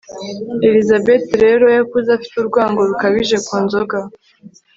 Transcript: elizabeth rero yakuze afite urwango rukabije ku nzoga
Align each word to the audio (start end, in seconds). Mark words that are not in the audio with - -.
elizabeth 0.67 1.27
rero 1.43 1.65
yakuze 1.77 2.09
afite 2.17 2.35
urwango 2.37 2.79
rukabije 2.89 3.37
ku 3.47 3.55
nzoga 3.63 3.97